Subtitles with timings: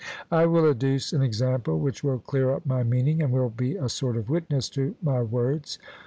[0.31, 3.87] I will adduce an example which will clear up my meaning, and will be a
[3.87, 5.77] sort of witness to my words.